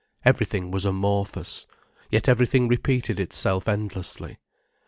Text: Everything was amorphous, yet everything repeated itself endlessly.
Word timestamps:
Everything 0.25 0.71
was 0.71 0.83
amorphous, 0.83 1.67
yet 2.09 2.27
everything 2.27 2.67
repeated 2.67 3.19
itself 3.19 3.67
endlessly. 3.67 4.39